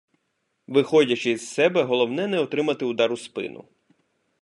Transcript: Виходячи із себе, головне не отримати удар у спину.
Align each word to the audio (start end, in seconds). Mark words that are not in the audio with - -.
Виходячи 0.67 1.31
із 1.31 1.47
себе, 1.49 1.83
головне 1.83 2.27
не 2.27 2.39
отримати 2.39 2.85
удар 2.85 3.11
у 3.11 3.17
спину. 3.17 3.67